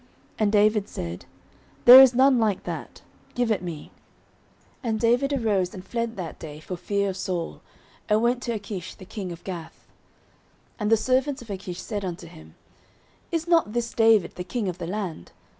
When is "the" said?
8.95-9.05, 10.91-10.97, 14.33-14.43, 14.79-14.87